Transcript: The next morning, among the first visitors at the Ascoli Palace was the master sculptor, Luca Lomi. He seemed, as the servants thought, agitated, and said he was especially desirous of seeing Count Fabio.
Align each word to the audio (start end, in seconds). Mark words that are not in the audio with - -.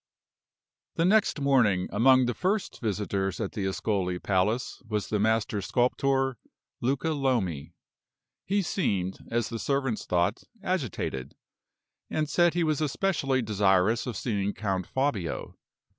The 0.95 1.05
next 1.05 1.39
morning, 1.39 1.87
among 1.91 2.25
the 2.25 2.33
first 2.33 2.81
visitors 2.81 3.39
at 3.39 3.51
the 3.51 3.67
Ascoli 3.67 4.17
Palace 4.17 4.81
was 4.87 5.09
the 5.09 5.19
master 5.19 5.61
sculptor, 5.61 6.39
Luca 6.81 7.11
Lomi. 7.11 7.75
He 8.47 8.63
seemed, 8.63 9.19
as 9.29 9.49
the 9.49 9.59
servants 9.59 10.07
thought, 10.07 10.43
agitated, 10.63 11.35
and 12.09 12.27
said 12.27 12.55
he 12.55 12.63
was 12.63 12.81
especially 12.81 13.43
desirous 13.43 14.07
of 14.07 14.17
seeing 14.17 14.55
Count 14.55 14.87
Fabio. 14.87 15.55